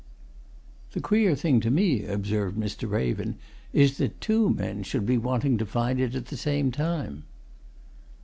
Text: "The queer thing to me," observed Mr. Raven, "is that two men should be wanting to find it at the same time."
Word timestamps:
"The 0.93 0.99
queer 0.99 1.35
thing 1.35 1.59
to 1.59 1.69
me," 1.69 2.03
observed 2.07 2.57
Mr. 2.57 2.89
Raven, 2.89 3.37
"is 3.71 3.99
that 3.99 4.19
two 4.19 4.49
men 4.49 4.81
should 4.81 5.05
be 5.05 5.19
wanting 5.19 5.59
to 5.59 5.65
find 5.67 5.99
it 6.01 6.15
at 6.15 6.25
the 6.25 6.37
same 6.37 6.71
time." 6.71 7.25